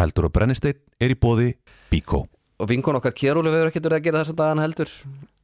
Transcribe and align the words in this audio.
Eldur 0.00 0.28
og 0.28 0.32
brennisteinn 0.36 0.78
er 1.00 1.12
í 1.14 1.18
bóði 1.18 1.50
Bíkó 1.92 2.24
Og 2.60 2.68
vinkon 2.68 2.98
okkar 2.98 3.14
Kjærúli 3.16 3.48
verður 3.52 3.70
ekki 3.70 3.80
verið 3.80 3.96
að 3.96 4.04
gera 4.04 4.20
þess 4.20 4.32
að 4.34 4.38
dagana 4.42 4.64
heldur? 4.66 4.90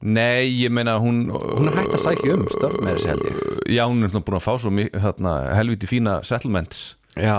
Nei, 0.05 0.45
ég 0.61 0.73
meina 0.77 0.99
hún 1.01 1.23
Hún 1.33 1.71
er 1.71 1.79
hægt 1.79 1.95
að 1.97 2.03
sækja 2.03 2.35
um 2.37 2.43
störf 2.53 2.77
með 2.85 2.99
þessi 2.99 3.09
held 3.09 3.25
ég. 3.25 3.39
Já, 3.73 3.83
hún 3.89 4.03
er 4.05 4.11
náttúrulega 4.11 4.27
búin 4.27 4.37
að 4.37 4.45
fá 4.45 4.53
svo 4.61 4.73
hérna, 5.07 5.33
helviti 5.57 5.89
fína 5.89 6.19
settlements. 6.29 6.83
Já, 7.17 7.39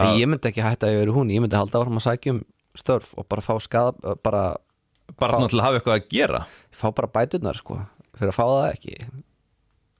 en 0.00 0.14
ég 0.16 0.30
myndi 0.32 0.48
ekki 0.48 0.64
hætta 0.64 0.88
að 0.88 1.02
vera 1.02 1.16
hún 1.18 1.32
Ég 1.34 1.44
myndi 1.44 1.58
halda 1.60 1.82
áfram 1.82 2.00
að 2.00 2.06
sækja 2.06 2.32
um 2.38 2.40
störf 2.80 3.12
og 3.20 3.28
bara 3.28 3.44
fá 3.44 3.52
skada 3.60 4.16
bara, 4.24 4.44
bara 5.20 5.36
Fá- 5.36 5.44
að 5.52 5.64
hafa 5.66 5.80
eitthvað 5.82 5.98
að 5.98 6.08
gera? 6.16 6.40
Fá 6.72 6.88
bara 6.96 7.12
bæturnar 7.12 7.60
sko 7.60 7.76
fyrir 8.16 8.32
að 8.32 8.38
fá 8.40 8.44
það 8.48 8.68
ekki 8.72 8.96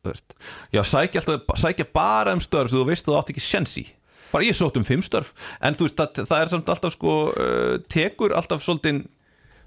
Þú 0.01 0.09
veist. 0.15 0.35
Já, 0.73 0.81
sækja, 0.89 1.21
alltaf, 1.21 1.59
sækja 1.61 1.85
bara 1.93 2.33
um 2.33 2.41
störf 2.41 2.73
sem 2.73 2.81
þú 2.81 2.87
veist 2.89 3.05
að 3.05 3.13
þú 3.13 3.19
átt 3.21 3.33
ekki 3.35 3.45
sens 3.45 3.77
í 3.77 3.85
bara 4.33 4.47
ég 4.47 4.57
sótt 4.57 4.79
um 4.81 4.87
fimm 4.87 5.05
störf. 5.05 5.33
En 5.61 5.77
þú 5.79 5.89
veist 5.89 6.03
að 6.05 6.23
það 6.25 6.45
er 6.45 6.53
samt 6.55 6.75
alltaf 6.75 6.97
sko 6.97 7.17
uh, 7.31 7.79
tekur 7.93 8.37
alltaf 8.39 8.65
svolítið 8.67 9.05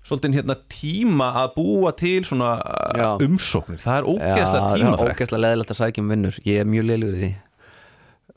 svolítið 0.04 0.36
hérna 0.36 0.58
tíma 0.68 1.30
að 1.46 1.54
búa 1.56 1.94
til 1.96 2.26
svona 2.28 2.58
uh, 2.60 2.98
Já. 3.00 3.10
umsóknir. 3.24 3.80
Það 3.80 4.02
er 4.02 4.10
ógeðslega 4.12 4.44
Já, 4.44 4.52
það 4.52 4.74
er 4.74 4.82
tímafrækt 4.82 5.22
ógeðslega 5.22 5.44
leðilegt 5.46 5.74
að 5.74 5.80
sækja 5.80 6.04
um 6.04 6.14
vinnur. 6.14 6.40
Ég 6.48 6.60
er 6.64 6.68
mjög 6.68 6.90
leilugur 6.90 7.16
í 7.16 7.22
því 7.24 7.34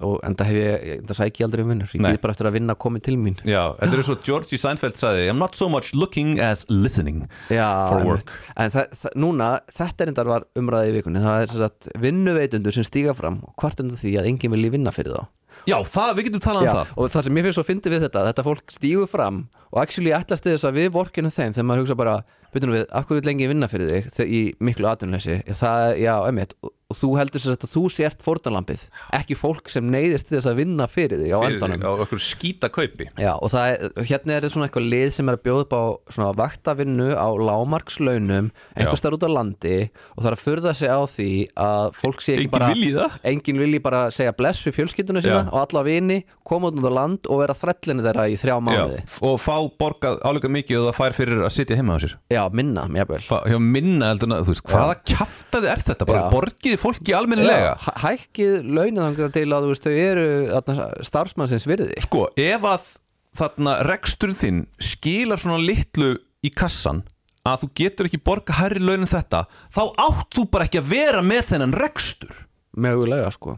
og 0.05 0.19
en 0.27 0.37
það 0.37 0.51
hef 0.51 0.59
ég, 0.61 1.05
það 1.09 1.19
sækja 1.21 1.41
ég 1.41 1.47
aldrei 1.47 1.63
um 1.65 1.71
vinnur. 1.73 1.93
Ég 1.97 2.03
býð 2.05 2.19
bara 2.25 2.35
eftir 2.37 2.49
að 2.51 2.57
vinna 2.59 2.77
komið 2.85 3.05
til 3.07 3.17
mín. 3.21 3.39
Já, 3.49 3.63
þetta 3.79 3.97
er 3.97 4.05
svo 4.09 4.19
George 4.27 4.51
C. 4.51 4.59
Seinfeld 4.61 5.01
sagði 5.01 5.31
I'm 5.31 5.41
not 5.41 5.57
so 5.57 5.71
much 5.73 5.95
looking 5.97 6.37
as 6.43 6.67
listening 6.69 7.25
Já, 7.49 7.69
For 7.89 8.05
work. 8.05 8.35
En 8.61 8.75
það, 8.75 8.93
það, 9.01 9.17
núna, 9.25 9.49
þetta 9.73 10.05
er 10.05 10.13
endar 10.13 10.31
var 10.33 10.47
umræði 10.59 10.93
í 10.93 10.99
vikunni. 10.99 11.25
Það 11.25 11.47
er 11.47 11.53
sem 11.53 11.65
sagt 11.65 11.91
vinnuveitundur 12.03 12.77
sem 12.77 12.87
stíga 12.87 13.17
fram 13.17 13.41
og 13.47 13.57
hvart 13.63 13.81
undan 13.81 14.01
því 14.01 14.19
að 14.21 14.31
enginn 14.33 14.57
vilji 14.57 14.75
vinna 14.77 14.93
fyrir 14.95 15.17
þá. 15.17 15.27
Já, 15.67 15.81
það, 15.91 16.11
við 16.15 16.29
getum 16.29 16.43
talað 16.45 16.63
um 16.63 16.77
það. 16.77 16.91
og 16.95 17.09
það 17.11 17.25
sem 17.27 17.35
mér 17.35 17.47
finnst 17.47 17.59
svo 17.59 17.65
fyndi 17.67 17.91
við 17.91 18.05
þetta 18.05 18.23
þetta 18.29 18.43
fólk 18.47 18.75
stígur 18.77 19.09
fram 19.11 19.41
og 19.73 19.81
actually 19.83 20.13
ætlast 20.15 20.45
til 20.47 20.53
þess 20.53 20.69
að 20.69 20.77
við 20.79 20.93
vorkinu 20.95 21.33
þeim 21.33 21.57
þegar 21.57 21.67
maður 21.67 21.83
hugsa 21.83 21.97
bara 21.99 22.15
byrjum 22.55 22.75
við, 22.77 22.85
hverju 22.93 23.19
vil 23.19 23.27
lengi 23.27 23.49
vinna 23.51 23.69
fyrir 23.73 23.91
þig? 23.91 24.21
Í 24.31 24.43
miklu 24.63 24.91
atvinnleysi 24.93 25.41
það, 25.59 25.89
já, 26.05 26.13
og 26.23 26.76
þú 26.97 27.11
heldur 27.21 27.43
sér 27.45 27.57
að 27.57 27.67
þú 27.75 27.83
sért 27.93 28.23
fórnalampið, 28.25 28.87
ekki 29.19 29.37
fólk 29.39 29.69
sem 29.73 29.87
neyðist 29.93 30.31
þess 30.33 30.49
að 30.51 30.59
vinna 30.63 30.87
fyrir 30.91 31.21
þig 31.23 31.35
á 31.37 31.41
Fyrir- 31.43 31.57
endanum. 31.61 31.85
á 31.87 31.91
okkur 32.07 32.23
skýta 32.23 32.71
kaupi 32.73 33.09
Já, 33.21 33.33
og 33.37 33.51
það 33.53 33.73
er, 33.73 33.93
hérna 34.11 34.37
er 34.41 34.49
svona 34.53 34.69
eitthvað 34.69 34.89
lið 34.93 35.11
sem 35.17 35.29
er 35.29 35.37
að 35.39 35.45
bjóða 35.47 35.67
upp 35.67 35.77
á 35.77 35.85
svona 36.17 36.33
vaktavinnu 36.41 37.09
á 37.17 37.29
lámarkslaunum 37.37 38.51
einhvers 38.77 39.03
þar 39.05 39.17
út 39.19 39.27
á 39.27 39.31
landi 39.31 39.77
og 40.17 40.23
það 40.25 40.31
er 40.31 40.37
að 40.37 40.45
furða 40.45 40.75
sig 40.77 40.91
á 40.93 41.01
því 41.07 41.29
að 41.67 41.87
fólk 42.01 42.23
sé 42.25 42.37
ekki 42.37 42.47
Enginn 42.47 42.55
bara 42.57 42.71
vilji 42.73 42.93
það. 42.97 43.19
enginn 43.33 43.61
vilji 43.63 43.83
bara 43.85 44.03
segja 44.15 44.35
bless 44.37 44.65
við 44.67 44.77
fjölskylduna 44.81 45.23
sína 45.25 45.43
Já. 45.45 45.51
og 45.53 45.59
alla 45.63 45.83
vini, 45.87 46.19
koma 46.47 46.71
út 46.71 46.81
á 46.83 46.93
land 46.97 47.29
og 47.31 47.43
vera 47.43 47.57
þrellinni 47.57 48.05
þeirra 48.07 48.27
í 48.31 48.37
þrjá 48.41 48.57
mánuði. 48.63 49.01
Já, 49.03 49.19
og 49.31 49.41
fá 49.43 49.57
borgað 49.81 50.21
álega 50.27 50.51
mikið 50.57 50.81
og 50.81 50.89
það 50.91 50.99
fær 51.01 51.17
fyrir 51.17 51.45
að 51.47 51.55
sitja 51.57 51.79
heima 51.79 51.97
á 51.97 51.99
sér. 52.03 52.17
Já, 52.33 52.43
minna, 52.53 52.87
mjög 52.91 53.15
Fá, 53.27 53.39
hjá 53.49 53.59
minna 53.63 54.11
heldur 54.13 54.33
þú 54.47 54.53
veist, 54.55 54.65
hvaða 54.71 54.97
kjaftaði 55.07 55.71
er 55.73 55.83
þetta? 55.87 56.07
Bara 56.09 56.25
borgiði 56.33 56.79
fólki 56.87 57.15
almennilega? 57.19 57.75
Hæ- 57.83 57.99
Hækkið 58.07 58.71
launaðangar 58.79 59.35
til 59.35 59.47
að 59.53 59.67
veist, 59.73 59.85
þau 59.87 59.99
eru 60.07 61.03
starfsmannsins 61.11 61.67
virði. 61.69 61.93
Sko, 62.07 62.29
ef 62.41 62.65
að 62.71 62.89
þarna 63.37 63.75
reksturinn 63.91 64.39
þinn 64.41 64.63
skilar 64.81 65.43
svona 65.43 65.59
litlu 65.61 66.15
í 66.47 66.51
kassan 66.57 67.03
að 67.47 67.61
þú 67.63 67.69
getur 67.79 68.09
ekki 68.09 68.19
borga 68.27 68.57
hærri 68.59 68.81
laun 68.83 69.05
en 69.05 69.11
þetta 69.11 69.45
þá 69.75 69.83
átt 70.07 70.33
þú 70.35 70.47
bara 70.51 70.65
ekki 70.67 70.81
að 70.81 70.89
vera 70.95 71.21
með 71.23 71.45
þennan 71.53 71.77
rekstur. 71.79 72.33
Mögulega, 72.77 73.29
sko. 73.33 73.55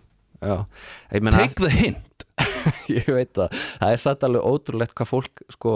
Take 1.38 1.54
the 1.62 1.70
hint 1.72 2.04
ég 2.98 3.06
veit 3.12 3.32
það, 3.36 3.54
það 3.80 3.94
er 3.94 4.02
satt 4.04 4.26
alveg 4.28 4.48
ótrúlegt 4.48 4.94
hvað 4.98 5.10
fólk 5.12 5.44
sko, 5.54 5.74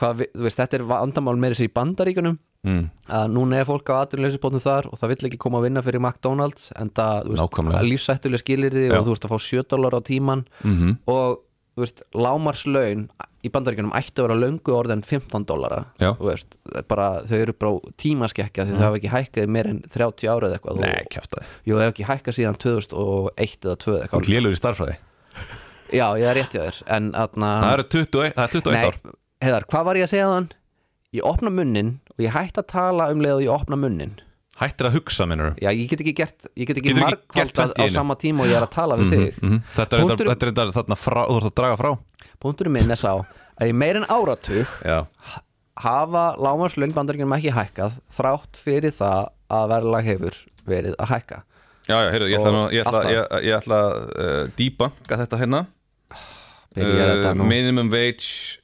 hvað, 0.00 0.24
veist, 0.34 0.60
þetta 0.60 0.80
er 0.80 0.86
vandamál 0.90 1.36
meira 1.40 1.58
sér 1.58 1.70
í 1.70 1.74
bandaríkunum 1.76 2.38
mm. 2.66 2.82
að 3.20 3.26
núna 3.34 3.60
er 3.60 3.68
fólk 3.68 3.92
á 3.92 4.04
atvinnleysisbóttum 4.04 4.64
þar 4.64 4.90
og 4.90 5.00
það 5.00 5.14
vill 5.14 5.30
ekki 5.30 5.42
koma 5.46 5.60
að 5.60 5.68
vinna 5.68 5.84
fyrir 5.86 6.02
McDonalds 6.04 6.70
en 6.76 6.92
það, 6.96 7.30
þú 7.30 7.36
veist, 7.36 7.62
að 7.80 7.88
lífsættulega 7.90 8.44
skilir 8.44 8.78
Já. 8.80 8.98
og 8.98 9.06
þú 9.08 9.14
veist 9.16 9.28
að 9.28 9.34
fá 9.34 9.38
7 9.50 9.64
dólar 9.74 9.96
á 9.96 10.00
tíman 10.06 10.46
Mhm. 10.64 10.98
og 11.10 11.40
þú 11.76 11.84
veist, 11.84 12.02
lámarslaun 12.12 13.08
í 13.40 13.48
bandaríkunum 13.48 13.94
ættu 13.96 14.20
að 14.20 14.26
vera 14.26 14.36
löngu 14.36 14.72
orðin 14.76 15.02
15 15.06 15.46
dólara 15.48 15.78
þú 15.96 16.26
veist, 16.28 16.58
bara, 16.90 17.22
þau 17.24 17.36
eru 17.38 17.54
bara 17.56 17.92
tímaskekkja 18.02 18.66
því 18.68 18.74
þau 18.76 18.84
hafa 18.84 18.98
ekki 19.00 19.12
hækkað 19.14 19.52
meir 19.54 19.70
en 19.70 19.78
30 19.86 20.28
ára 20.28 20.50
eða 20.50 20.58
eitthvað 20.58 20.82
Nei, 20.84 20.90
og, 20.98 21.08
kjaftaði 21.14 21.46
jú, 21.64 21.78
þau 21.78 21.80
hafa 21.86 21.94
ekki 21.94 22.08
hækkað 22.10 22.36
síðan 22.36 22.58
2001 22.60 23.64
eða 23.64 23.78
2 23.80 23.94
eða 23.94 24.02
Þú 24.02 24.02
eitthvað 24.04 24.26
glélur 24.28 24.52
í 24.52 24.60
starfræði 24.60 24.98
já, 25.92 26.06
ég 26.20 26.26
er 26.30 26.38
rétt 26.40 26.54
hjá 26.56 26.62
þér. 26.68 26.80
En 26.96 27.10
atna, 27.14 27.50
Það 27.64 27.74
eru 27.76 27.84
21, 27.94 28.32
það 28.36 28.42
er 28.44 28.54
21 28.56 28.74
Nei, 28.76 28.86
ár. 28.86 28.98
Heiðar, 29.44 29.66
hvað 29.72 29.84
var 29.90 30.00
ég 30.00 30.06
að 30.08 30.12
segja 30.14 30.30
þann? 30.32 30.48
Ég 31.16 31.26
opna 31.26 31.50
munnin 31.50 31.92
og 32.14 32.20
ég 32.24 32.34
hætti 32.36 32.60
að 32.62 32.68
tala 32.70 33.08
um 33.10 33.22
leið 33.24 33.38
og 33.38 33.44
ég 33.46 33.54
opna 33.54 33.78
munnin. 33.80 34.12
Hættir 34.60 34.90
að 34.90 34.96
hugsa, 34.98 35.24
minnur 35.24 35.54
Já, 35.56 35.70
ég 35.72 35.86
get 35.88 36.02
ekki 36.04 36.12
gert, 36.18 36.44
ég 36.52 36.68
get 36.68 36.76
ekki 36.76 36.90
Getur 36.92 37.06
ekki 37.06 37.38
gert 37.38 37.56
í 37.56 37.64
á 37.64 37.84
einu. 37.86 37.92
sama 37.94 38.14
tíma 38.20 38.44
og 38.44 38.50
ég 38.50 38.58
er 38.58 38.66
að 38.66 38.74
tala 38.74 38.98
við 39.00 39.14
þig. 39.14 39.38
Þetta 39.78 39.96
er 39.96 40.02
Punktur- 40.04 40.28
þetta 40.28 40.46
er 40.46 40.50
þetta 40.52 40.74
þarna 40.76 40.98
frá, 41.00 41.20
þú 41.30 41.36
ert 41.40 41.48
að 41.48 41.54
draga 41.62 41.78
frá. 41.80 41.90
Punkturinn 42.44 42.74
minn 42.76 42.90
er 42.92 43.00
sá 43.00 43.12
að 43.16 43.70
í 43.70 43.72
meir 43.72 43.96
en 43.96 44.04
áratug 44.12 44.68
Já, 44.84 44.98
hafa 45.80 46.24
lámarslöng 46.36 46.92
bandaríkjum 46.92 47.32
ekki 47.38 47.54
hækkað 47.56 47.96
þrátt 48.12 48.60
fyrir 48.60 48.92
það 48.92 49.30
að 49.50 49.66
verðlag 49.72 50.04
hefur 50.10 50.36
verið 50.68 50.94
að 51.00 51.12
hækka. 51.14 51.40
Já, 51.88 51.96
já 52.04 52.10
heyrðu, 52.12 52.28
ég 52.30 52.38
ætla, 52.38 52.52
nú, 52.54 52.62
ég 52.76 52.84
ætla, 52.86 53.00
ég, 53.10 53.36
ég 53.48 53.56
ætla 53.56 53.78
að 53.80 53.94
uh, 54.12 54.42
debunka 54.60 55.16
þetta 55.24 55.40
hérna 55.40 55.62
uh, 56.76 57.34
Minimum 57.34 57.90
wage 57.90 58.60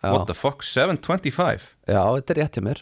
Já. 0.00 0.12
What 0.14 0.26
the 0.30 0.34
fuck, 0.34 0.62
725 0.64 1.66
Já, 1.90 2.00
þetta 2.16 2.32
er 2.32 2.38
rétt 2.40 2.56
hjá 2.56 2.62
mér. 2.64 2.78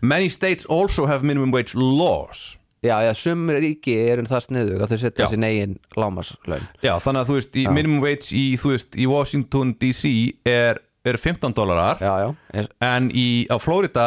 Many 0.00 0.28
states 0.30 0.66
also 0.70 1.06
have 1.10 1.24
minimum 1.26 1.50
wage 1.50 1.74
laws. 1.74 2.58
Já, 2.82 3.00
já, 3.06 3.12
sum 3.14 3.46
ríki 3.50 3.94
eru 4.10 4.24
það 4.26 4.44
sniðug 4.48 4.80
að 4.82 4.90
þau 4.92 4.98
setja 4.98 5.24
Já. 5.24 5.30
sín 5.30 5.44
eigin 5.46 5.74
lámarslaun 5.94 6.64
Já, 6.82 6.96
þannig 6.98 7.20
að 7.20 7.28
þú 7.28 7.36
veist, 7.36 7.58
minimum 7.76 8.00
wage 8.02 8.30
í, 8.34 8.44
veist, 8.58 8.96
í 8.98 9.06
Washington 9.06 9.70
DC 9.78 10.10
er, 10.50 10.80
er 11.06 11.18
15 11.22 11.54
dólarar 11.54 12.02
Já, 12.02 12.10
já, 12.24 12.32
er- 12.58 12.70
en 12.82 13.06
í, 13.14 13.26
á 13.46 13.54
Florida 13.62 14.06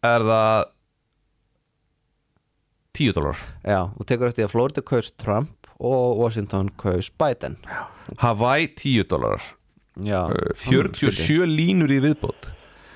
er 0.00 0.24
það 0.24 0.64
10 2.96 3.12
dólarar 3.18 3.44
já, 3.68 3.80
og 3.92 4.08
tekur 4.08 4.32
eftir 4.32 4.48
að 4.48 4.54
Florida 4.56 4.84
kaus 4.84 5.12
Trump 5.20 5.59
og 5.80 6.18
Washington 6.20 6.68
kaus 6.80 7.08
Biden. 7.18 7.56
Hawaii 8.20 8.68
10 8.76 9.04
dólarar. 9.10 9.42
Já, 10.00 10.22
Uh, 10.30 10.34
Mm, 10.54 10.92
47 10.94 11.46
línur 11.50 11.90
í 11.92 11.98
viðbót. 12.00 12.50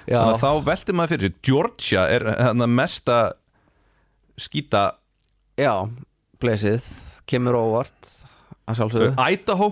Já, 0.06 0.21
þannig 0.21 0.34
að 0.37 0.43
þá 0.45 0.65
veltir 0.69 0.95
maður 0.95 1.09
fyrir 1.15 1.31
sér. 1.31 1.34
Georgia 1.49 2.03
er 2.12 2.22
hérna 2.39 2.67
mesta 2.69 3.17
skýta 4.41 4.84
já, 5.59 5.72
blesið. 6.41 6.84
Kemur 7.27 7.56
óvart 7.56 8.11
að 8.69 9.33
Idaho, 9.33 9.71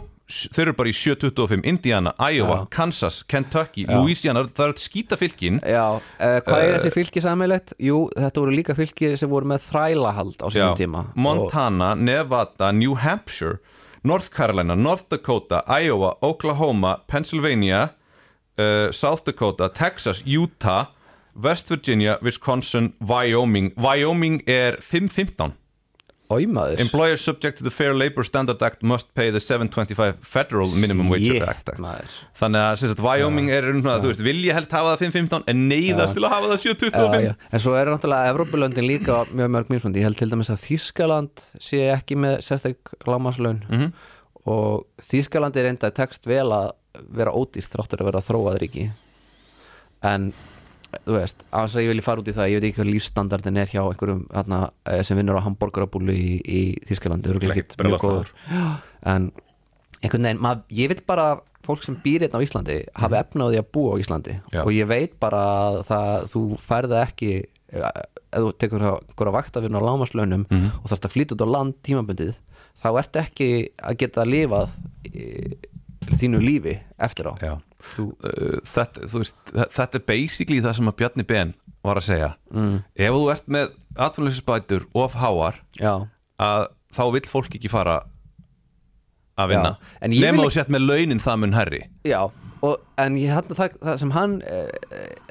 þeir 0.52 0.64
eru 0.66 0.74
bara 0.78 0.90
í 0.90 0.94
725 0.96 1.66
Indiana, 1.68 2.12
Iowa, 2.18 2.56
Já. 2.62 2.68
Kansas, 2.74 3.20
Kentucky 3.28 3.84
Já. 3.86 3.94
Louisiana, 3.98 4.44
það 4.48 4.70
eru 4.70 4.84
skýta 4.84 5.18
fylkin 5.20 5.60
Já, 5.60 5.86
uh, 5.98 6.38
hvað 6.46 6.64
er 6.64 6.76
þessi 6.76 6.92
fylki 6.94 7.22
sammeilegt? 7.24 7.74
Jú, 7.82 8.04
þetta 8.16 8.44
voru 8.44 8.56
líka 8.56 8.76
fylki 8.78 9.12
sem 9.20 9.30
voru 9.32 9.50
með 9.52 9.66
þrælahald 9.68 10.42
á 10.42 10.46
sínum 10.52 10.78
tíma 10.80 11.04
Montana, 11.14 11.92
Nevada, 11.98 12.72
New 12.76 12.96
Hampshire 13.00 13.60
North 14.02 14.32
Carolina, 14.34 14.74
North 14.74 15.08
Dakota 15.12 15.62
Iowa, 15.68 16.16
Oklahoma, 16.22 16.98
Pennsylvania 17.06 17.90
uh, 18.58 18.90
South 18.90 19.24
Dakota 19.24 19.68
Texas, 19.68 20.22
Utah 20.26 20.86
West 21.34 21.70
Virginia, 21.70 22.18
Wisconsin, 22.22 22.92
Wyoming 23.00 23.72
Wyoming 23.76 24.42
er 24.46 24.76
515 24.80 25.52
og 25.52 25.61
Óimaður 26.32 26.80
Employers 26.82 27.22
subject 27.26 27.58
to 27.60 27.64
the 27.66 27.70
Fair 27.70 27.94
Labor 27.94 28.24
Standard 28.24 28.62
Act 28.66 28.82
must 28.82 29.08
pay 29.14 29.30
the 29.30 29.40
725 29.40 30.18
Federal 30.24 30.68
Minimum 30.80 31.08
Wage 31.12 31.26
Shit, 31.28 31.42
Act 31.46 31.70
maður. 31.82 32.14
Þannig 32.40 32.64
að 32.66 32.76
sagt, 32.82 33.02
Wyoming 33.04 33.50
er 33.54 33.68
um, 33.70 33.82
þú 33.84 34.10
veist, 34.12 34.22
vilja 34.26 34.56
helst 34.56 34.72
hafa 34.76 34.94
það 34.96 35.04
515 35.08 35.46
en 35.52 35.62
neyðast 35.70 36.16
til 36.16 36.24
að 36.26 36.34
hafa 36.36 36.50
það 36.54 36.62
725 36.64 37.18
Já, 37.18 37.26
já. 37.28 37.34
En 37.52 37.62
svo 37.66 37.76
er 37.78 37.92
náttúrulega 37.92 38.32
Evrópulöndin 38.32 38.88
líka 38.88 39.20
mjög 39.32 39.52
mörg 39.56 39.72
mismöndi. 39.74 40.00
Ég 40.02 40.08
held 40.10 40.18
til 40.22 40.30
dæmis 40.32 40.50
að 40.54 40.62
Þískaland 40.66 41.46
sé 41.62 41.82
ekki 41.94 42.16
með 42.18 42.38
sérstak 42.46 42.94
lámaslaun 43.08 43.62
Mhm. 43.68 43.92
og 44.46 44.86
Þískaland 44.98 45.56
er 45.56 45.68
enda 45.70 45.90
tekst 45.94 46.24
vel 46.26 46.48
að 46.50 46.72
vera 47.14 47.30
ódýrt 47.30 47.70
þráttur 47.72 48.00
að 48.02 48.08
vera 48.10 48.20
þróað 48.26 48.56
ríki 48.62 48.88
en 50.02 50.32
þú 51.06 51.14
veist, 51.16 51.44
á 51.52 51.58
þess 51.64 51.76
að 51.76 51.82
ég 51.84 51.90
vilji 51.92 52.04
fara 52.06 52.20
út 52.22 52.28
í 52.28 52.34
það 52.36 52.50
ég 52.52 52.60
veit 52.60 52.66
ekki 52.68 52.80
hvað 52.82 52.90
lífsstandardin 52.92 53.56
er 53.62 53.66
hjá 53.72 53.82
einhverjum 53.84 54.26
þarna, 54.32 54.58
eh, 54.86 55.02
sem 55.02 55.16
vinnur 55.18 55.38
á 55.40 55.46
hambúrgarabúlu 55.46 56.12
í, 56.12 56.40
í 56.44 56.60
Þískalandi, 56.88 57.30
örugglega 57.32 57.56
Ekkert 57.56 57.72
ekkert 57.76 57.88
mjög 57.88 58.04
góður 58.04 58.28
en 59.14 59.32
einhvern 60.02 60.22
veginn, 60.28 60.42
mað, 60.42 60.62
ég 60.70 60.88
vil 60.92 61.00
bara 61.06 61.26
að 61.34 61.40
fólk 61.62 61.82
sem 61.86 61.96
býr 62.04 62.24
hérna 62.26 62.40
á 62.42 62.44
Íslandi 62.44 62.76
hafi 62.98 63.14
efna 63.20 63.46
á 63.46 63.50
því 63.52 63.58
að 63.62 63.68
búa 63.72 63.94
á 63.94 64.00
Íslandi 64.02 64.32
Mhm. 64.34 64.52
Já. 64.52 64.60
og 64.66 64.72
ég 64.72 64.86
veit 64.90 65.20
bara 65.20 65.42
að 65.70 65.82
það, 65.86 66.24
þú 66.32 66.42
færða 66.58 67.02
ekki 67.06 67.32
ef 67.72 68.40
þú 68.42 68.52
tekur 68.58 68.82
einhverja 68.82 69.32
vaktafinn 69.32 69.76
á 69.78 69.80
lámaslaunum 69.80 70.46
Mhm. 70.50 70.70
og 70.82 70.90
þarfst 70.90 71.06
að 71.06 71.12
flytja 71.14 71.36
út 71.36 71.44
á 71.46 71.52
land 71.54 71.74
tímabundið 71.82 72.38
þá 72.82 72.88
ertu 72.98 73.18
ekki 73.22 73.48
að 73.78 73.96
geta 73.98 74.24
lifað 74.24 74.68
í, 75.06 75.56
þínu 76.18 76.40
lífi 76.42 76.80
eftir 76.98 77.30
á 77.30 77.32
Já. 77.40 77.54
Þú, 77.82 78.04
Uh, 78.22 78.60
þetta, 78.74 79.06
þú 79.10 79.22
veist, 79.22 79.34
þe- 79.52 79.68
þetta 79.78 79.98
er 80.00 80.04
basically 80.06 80.60
það 80.62 80.76
sem 80.78 80.88
að 80.92 80.96
Bjarni 81.02 81.26
Ben 81.26 81.54
var 81.84 81.96
að 81.98 82.06
segja. 82.06 82.30
Mm. 82.54 82.76
ef 82.96 83.10
þú 83.16 83.22
ert 83.32 83.46
með 83.48 83.72
atvinnleysisbætur 83.96 84.86
of 84.94 85.14
háar 85.18 85.58
að 86.38 86.68
þá 86.94 87.02
vill 87.12 87.26
fólk 87.28 87.54
ekki 87.58 87.70
fara 87.72 88.00
að 89.38 89.48
vinna. 89.48 89.76
Nema 90.20 90.42
vil 90.42 90.48
þú 90.50 90.52
sett 90.52 90.68
með 90.68 90.86
launin 90.86 91.18
það 91.20 91.38
mun 91.42 91.52
herri 91.56 91.82
já 92.04 92.30
og, 92.62 92.78
en 93.02 93.16
ég, 93.18 93.32
það, 93.34 93.54
það, 93.58 93.76
það 93.82 93.96
sem 93.98 94.12
hann 94.14 94.34
eh, 94.46 94.68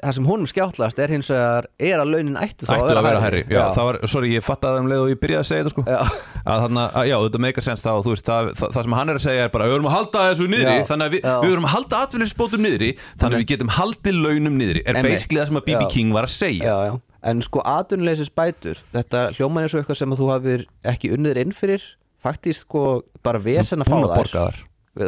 það 0.02 0.16
sem 0.18 0.26
honum 0.28 0.48
skjáttlast 0.50 0.98
er 1.00 1.12
hins 1.14 1.30
vegar 1.32 1.68
er 1.80 2.02
að 2.02 2.10
launin 2.12 2.36
ættu 2.40 2.66
þá 2.68 2.74
ættu 2.76 2.96
að 2.98 3.06
vera 3.06 3.22
herri 3.22 3.40
já, 3.46 3.54
já, 3.56 3.62
það 3.76 3.88
var, 3.88 3.98
sorry, 4.12 4.32
ég 4.34 4.44
fattaði 4.44 4.82
um 4.82 4.88
leið 4.90 5.04
og 5.04 5.12
ég 5.12 5.20
byrjaði 5.22 5.40
að 5.40 5.48
segja 5.48 5.62
þetta 5.62 5.72
sko. 5.72 5.84
Já, 5.88 6.00
að 6.42 6.64
þarna, 6.64 6.84
að, 6.90 7.06
já, 7.08 7.16
þetta 7.26 7.40
meikar 7.46 7.64
sens 7.68 7.84
þá 7.84 7.90
veist, 8.08 8.26
það, 8.28 8.50
það, 8.58 8.74
það 8.76 8.82
sem 8.88 8.96
hann 8.98 9.12
er 9.12 9.20
að 9.20 9.24
segja 9.26 9.46
er 9.46 9.54
bara 9.54 9.68
við 9.68 9.74
verum 9.76 9.88
að 9.88 9.96
halda 9.96 10.18
þessu 10.28 10.48
niðri, 10.52 10.74
Já, 10.76 10.84
þannig 10.90 11.06
að 11.06 11.16
já. 11.22 11.36
við 11.44 11.54
verum 11.54 11.68
að 11.68 11.74
halda 11.76 12.02
atvinninsbótum 12.06 12.62
niðri 12.66 12.90
þannig 13.14 13.32
að 13.32 13.40
við 13.40 13.48
getum 13.54 13.72
haldið 13.78 14.16
launum 14.26 14.58
niðri 14.60 14.84
er 14.84 15.00
basically 15.00 15.40
það 15.40 15.48
sem 15.52 15.60
að 15.62 15.66
B.B. 15.70 15.78
já. 15.78 15.88
King 15.92 16.10
var 16.12 16.28
að 16.28 16.34
segja. 16.36 16.64
Já, 16.68 16.76
já. 16.90 16.94
En 17.22 17.38
sko 17.46 17.62
atvinnuleysis 17.62 18.32
bætur 18.34 18.82
þetta 18.92 19.30
hljóman 19.38 19.62
er 19.62 19.70
svo 19.70 19.78
eitthvað 19.80 20.00
sem 20.02 20.12
að 20.12 20.20
þú 20.20 20.26
hafir 20.34 20.66
ekki 20.90 21.12
unnið 21.14 21.38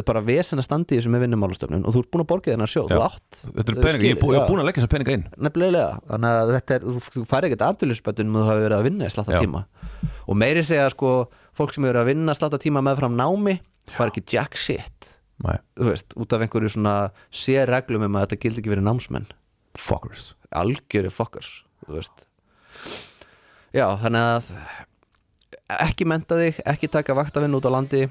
bara 0.09 0.21
vesen 0.25 0.59
að 0.61 0.65
búin 0.65 0.65
að 0.65 0.69
að 0.69 0.95
í 0.95 0.99
þessu 1.01 1.11
með 1.13 1.23
vinnumálastofnun 1.27 1.83
og 1.85 1.93
þú 1.93 2.01
ert 2.01 2.11
búin 2.15 2.23
að 2.25 2.29
borga 2.31 2.53
þennan 2.55 2.71
sjóð, 2.73 2.87
þú 2.95 3.01
átt 3.05 3.41
þetta 3.45 3.73
er 3.75 3.81
peninga, 3.85 4.07
ég 4.09 4.15
er 4.15 4.21
bú- 4.23 4.31
ég 4.33 4.39
já. 4.39 4.43
er 4.45 4.49
búin 4.49 4.63
að 4.63 4.69
leggja 4.69 4.81
þessa 4.81 4.93
peninga 4.95 5.17
inn. 5.19 5.25
Nefnilega, 5.45 5.89
þannig 6.09 6.37
að 6.41 6.53
þetta 6.55 6.75
er 6.79 6.87
þú, 6.89 7.25
færi 7.29 7.51
ekkert 7.51 7.65
atvinnulisbætun 7.69 8.31
með 8.33 8.41
þú 8.41 8.49
hafi 8.49 8.65
verið 8.65 8.79
að 8.79 8.87
vinna 8.89 9.05
í 9.05 9.13
slatta 9.13 9.43
tíma. 9.45 9.65
Og 10.25 10.39
meiri 10.41 10.63
segja 10.65 10.89
sko 10.95 11.11
fólk 11.53 11.77
sem 11.77 11.85
verið 11.85 12.01
að 12.01 12.09
vinna 12.15 12.35
slatta 12.39 12.63
tíma 12.65 12.81
meðfram 12.87 13.19
námi 13.19 13.59
fær 13.93 14.09
ekki 14.09 14.25
jack 14.33 14.57
shit. 14.57 15.11
Nei, 15.45 15.59
þú 15.77 15.91
veist, 15.91 16.17
út 16.17 16.33
af 16.33 16.41
einhverju 16.47 16.73
svona 16.79 16.97
sér 17.29 17.69
reglum 17.69 18.07
um 18.09 18.17
að 18.17 18.25
þetta 18.29 18.41
gildi 18.41 18.63
ekki 18.65 18.73
verið 18.73 18.89
námsmenn. 18.89 19.29
Fuckers. 19.77 20.33
Algjöru 20.55 21.11
fokkars 21.13 21.65
þú 21.85 21.99
veist. 21.99 22.25
Já, 23.75 23.89
þannig 24.01 24.25
að 24.33 24.51
ekki 25.85 26.07
menta 26.09 26.39
þig, 26.39 26.61
ekki 26.65 26.89
taka 26.89 27.17
vaktavinn 27.19 27.57
út 27.59 27.67
á 27.67 27.75
landi 27.75 28.07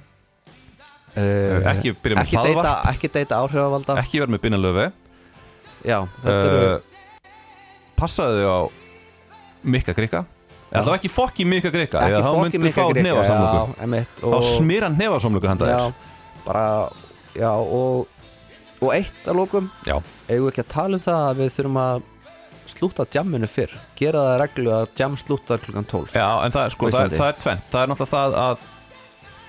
uh, 1.16 1.72
ekki 1.74 1.96
byrja 2.04 2.20
með 2.20 2.36
hlaðvart 2.36 2.92
ekki 2.94 3.12
deita 3.14 3.42
áhrifavalda. 3.42 3.98
Ekki 4.04 4.24
vera 4.24 4.34
með 4.34 4.44
binalöfi 4.46 4.88
já, 5.84 6.00
uh, 6.04 6.78
passaðu 8.00 8.48
á 8.48 8.60
mikka 9.64 9.96
grika 9.98 10.24
eða 10.74 10.88
þá 10.88 10.94
ekki 10.98 11.12
fokki 11.12 11.46
mikka 11.48 11.72
eða 11.74 12.24
þá 12.24 12.32
myndu 12.40 12.72
fá 12.74 12.86
einmitt, 13.84 14.24
þá 14.24 14.40
smýra 14.56 14.90
nefasamlöku 14.94 15.52
handa 15.52 15.70
þér. 15.70 16.00
Bara 16.44 16.66
já, 17.38 17.52
og, 17.54 18.08
og 18.82 18.90
eitt 18.96 19.30
að 19.30 19.38
lókum 19.40 19.70
eigum 19.86 20.48
við 20.48 20.50
ekki 20.50 20.66
að 20.66 20.74
tala 20.74 21.00
um 21.00 21.06
það 21.06 21.28
að 21.30 21.40
við 21.44 21.54
þurfum 21.58 21.80
að 21.84 22.10
slúta 22.74 23.06
djamminu 23.12 23.50
fyrr? 23.52 23.74
Gera 24.00 24.26
það 24.28 24.38
reglu 24.42 24.74
að 24.74 24.86
djam 24.98 25.18
slúta 25.20 25.60
klukkan 25.62 25.88
12 25.92 26.18
já 26.18 26.28
en 26.46 26.56
það, 26.56 26.64
er 26.66 26.76
sko, 26.76 26.90
það, 26.90 27.06
er, 27.06 27.18
það 27.22 27.30
er 27.30 27.42
tvennt. 27.44 27.68
Það 27.70 27.84
er 27.84 27.92
náttúrulega 27.92 28.16
það 28.18 28.38
að 28.44 28.70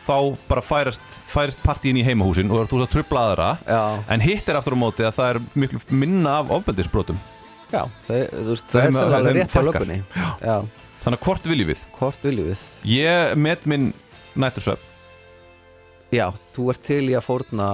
þá 0.05 0.17
bara 0.49 0.61
færast, 0.65 1.01
færist 1.33 1.61
partíin 1.65 1.97
í 1.97 2.05
heimahúsin 2.05 2.51
og 2.53 2.67
þú 2.69 2.81
ert 2.83 2.89
að 2.89 2.93
trubla 2.95 3.23
aðra. 3.31 3.49
Já, 3.67 3.81
en 4.15 4.21
hitt 4.25 4.49
er 4.53 4.59
aftur 4.61 4.77
á 4.77 4.83
móti 4.85 5.07
að 5.07 5.15
það 5.17 5.31
er 5.35 5.41
miklu 5.65 5.81
minna 5.91 6.39
af 6.43 6.53
ofbeldisbrotum. 6.59 7.19
Já 7.73 7.83
það, 8.07 8.25
þú 8.31 8.49
veist, 8.53 8.67
það 8.71 8.85
er 8.85 8.93
sannlega 8.95 9.25
þeim 9.25 9.39
rétt 9.41 9.55
fækkar. 9.55 9.69
lögunni 9.73 9.97
já, 10.45 10.57
þannig 11.05 11.19
að 11.19 11.25
hvort 11.27 11.49
viljum 11.51 11.71
við? 11.73 11.81
Hvort 11.99 12.27
viljum 12.29 12.51
við? 12.53 12.65
Ég 12.95 13.35
met 13.49 13.65
minn 13.67 13.89
nættursöp 14.39 14.91
já, 16.15 16.29
þú 16.55 16.69
ert 16.71 16.85
til 16.87 17.03
í 17.11 17.17
að 17.19 17.25
fórna 17.27 17.69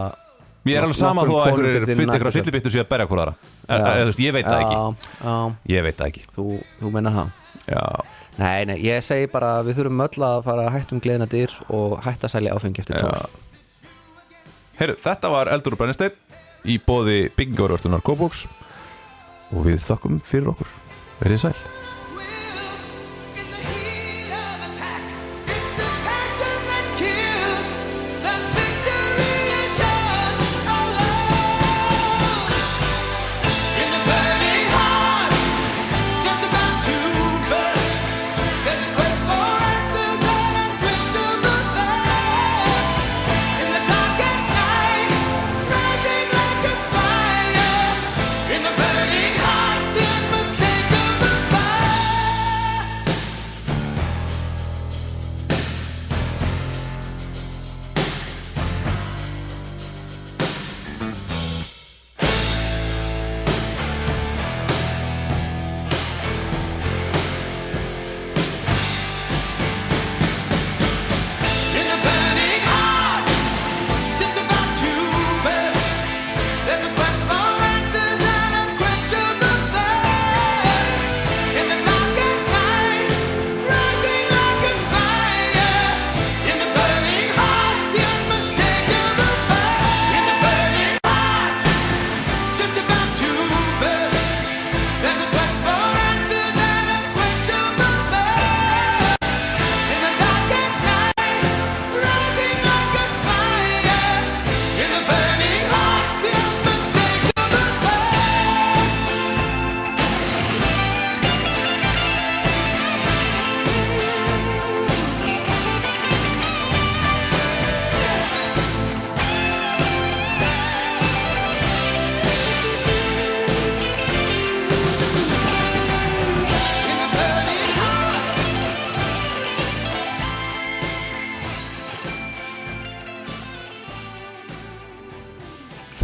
Mér 0.64 0.76
er 0.76 0.84
alveg 0.86 0.96
sama 1.00 1.22
þó 1.24 1.34
að 1.40 1.46
einhverjir 1.50 1.72
fyrir 1.74 1.86
þinn 1.88 1.96
fyll- 1.96 2.04
einhverjar 2.04 2.20
nætursvefn. 2.20 2.44
fyllibittur 2.44 2.72
sé 2.74 2.80
að 2.82 2.88
berja 2.90 3.06
hvort 3.08 3.22
aðra. 3.22 3.34
Ég 4.20 4.34
veit 4.36 4.44
það 4.44 4.60
ekki. 4.60 4.80
Ég 5.72 5.84
veit 5.86 5.96
það 5.96 6.08
ekki. 6.10 6.24
Þú, 6.36 6.44
þú 6.82 6.90
menna 6.92 7.12
það. 7.14 7.30
Já, 7.70 7.84
nei, 8.38 8.66
nei, 8.68 8.78
ég 8.84 9.02
segi 9.04 9.30
bara 9.32 9.56
að 9.58 9.70
við 9.70 9.80
þurfum 9.80 10.04
öll 10.06 10.26
að 10.28 10.44
fara 10.46 10.70
hætta 10.74 10.96
um 10.96 11.02
gleðina 11.02 11.28
dyr 11.30 11.56
og 11.68 11.98
hætta 12.04 12.28
að 12.28 12.36
sælja 12.36 12.54
áfengi 12.56 12.84
eftir. 12.84 13.00
12 13.00 13.48
Heyrðu, 14.80 14.96
þetta 15.02 15.32
var 15.34 15.50
Eldur 15.52 15.76
og 15.76 15.82
Brennisteinn 15.82 16.16
í 16.64 16.78
bóði 16.84 17.18
byggingavarvörtunar 17.36 18.04
Kóbóks 18.04 18.46
og 19.50 19.66
við 19.66 19.82
þakkum 19.84 20.22
fyrir 20.24 20.54
okkur. 20.54 20.72
Verið 21.20 21.46
sæl 21.48 21.79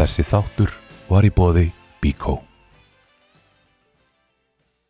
Þessi 0.07 0.23
þáttur 0.23 0.71
var 1.11 1.27
í 1.27 1.33
bóði 1.35 1.65
Bíkó 1.99 2.46